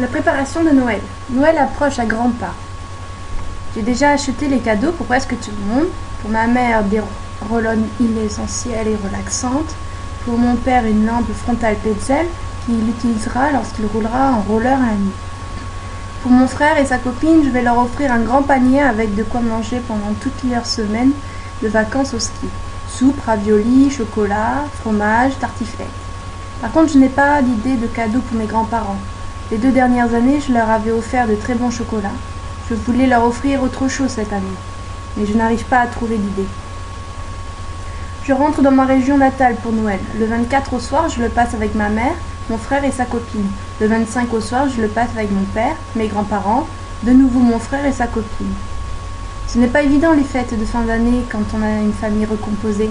La 0.00 0.06
préparation 0.06 0.62
de 0.62 0.70
Noël. 0.70 1.00
Noël 1.28 1.58
approche 1.58 1.98
à 1.98 2.06
grands 2.06 2.30
pas. 2.30 2.54
J'ai 3.74 3.82
déjà 3.82 4.10
acheté 4.10 4.46
les 4.46 4.60
cadeaux 4.60 4.92
pour 4.92 5.06
presque 5.06 5.30
tout 5.40 5.50
le 5.50 5.74
monde. 5.74 5.88
Pour 6.22 6.30
ma 6.30 6.46
mère, 6.46 6.84
des 6.84 7.02
roll 7.50 7.68
essentielles 8.24 8.86
et 8.86 8.96
relaxantes. 9.08 9.74
Pour 10.24 10.38
mon 10.38 10.54
père, 10.54 10.86
une 10.86 11.04
lampe 11.04 11.32
frontale 11.32 11.74
Petzl 11.82 12.26
qu'il 12.64 12.88
utilisera 12.88 13.50
lorsqu'il 13.50 13.86
roulera 13.86 14.34
en 14.34 14.42
roller 14.42 14.78
à 14.78 14.94
nuit. 14.94 15.10
Pour 16.22 16.30
mon 16.30 16.46
frère 16.46 16.78
et 16.78 16.86
sa 16.86 16.98
copine, 16.98 17.42
je 17.44 17.50
vais 17.50 17.62
leur 17.62 17.78
offrir 17.78 18.12
un 18.12 18.20
grand 18.20 18.42
panier 18.42 18.82
avec 18.82 19.16
de 19.16 19.24
quoi 19.24 19.40
manger 19.40 19.80
pendant 19.88 20.14
toute 20.20 20.44
leur 20.48 20.64
semaine 20.64 21.10
de 21.60 21.66
vacances 21.66 22.14
au 22.14 22.20
ski. 22.20 22.46
Soupe, 22.88 23.20
raviolis, 23.26 23.90
chocolat, 23.90 24.62
fromage, 24.80 25.36
tartiflette. 25.40 25.88
Par 26.60 26.70
contre, 26.70 26.92
je 26.92 26.98
n'ai 26.98 27.08
pas 27.08 27.42
d'idée 27.42 27.74
de 27.74 27.88
cadeau 27.88 28.20
pour 28.20 28.38
mes 28.38 28.46
grands-parents. 28.46 28.98
Les 29.50 29.56
deux 29.56 29.72
dernières 29.72 30.12
années, 30.14 30.42
je 30.46 30.52
leur 30.52 30.68
avais 30.68 30.90
offert 30.90 31.26
de 31.26 31.34
très 31.34 31.54
bons 31.54 31.70
chocolats. 31.70 32.12
Je 32.68 32.74
voulais 32.74 33.06
leur 33.06 33.24
offrir 33.24 33.62
autre 33.62 33.88
chose 33.88 34.10
cette 34.10 34.30
année, 34.34 34.44
mais 35.16 35.24
je 35.24 35.32
n'arrive 35.32 35.64
pas 35.64 35.80
à 35.80 35.86
trouver 35.86 36.18
d'idée. 36.18 36.46
Je 38.24 38.34
rentre 38.34 38.60
dans 38.60 38.72
ma 38.72 38.84
région 38.84 39.16
natale 39.16 39.56
pour 39.62 39.72
Noël. 39.72 40.00
Le 40.18 40.26
24 40.26 40.74
au 40.74 40.80
soir, 40.80 41.08
je 41.08 41.22
le 41.22 41.30
passe 41.30 41.54
avec 41.54 41.74
ma 41.74 41.88
mère, 41.88 42.12
mon 42.50 42.58
frère 42.58 42.84
et 42.84 42.92
sa 42.92 43.06
copine. 43.06 43.48
Le 43.80 43.86
25 43.86 44.34
au 44.34 44.40
soir, 44.42 44.68
je 44.68 44.82
le 44.82 44.88
passe 44.88 45.08
avec 45.16 45.30
mon 45.30 45.44
père, 45.54 45.76
mes 45.96 46.08
grands-parents, 46.08 46.68
de 47.04 47.12
nouveau 47.12 47.40
mon 47.40 47.58
frère 47.58 47.86
et 47.86 47.92
sa 47.92 48.06
copine. 48.06 48.52
Ce 49.46 49.56
n'est 49.56 49.68
pas 49.68 49.80
évident 49.80 50.12
les 50.12 50.24
fêtes 50.24 50.60
de 50.60 50.64
fin 50.66 50.82
d'année 50.82 51.24
quand 51.32 51.44
on 51.54 51.62
a 51.62 51.70
une 51.70 51.94
famille 51.94 52.26
recomposée. 52.26 52.90